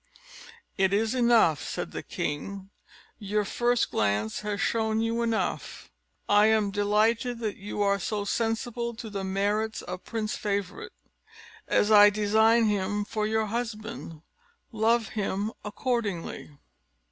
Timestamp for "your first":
3.19-3.91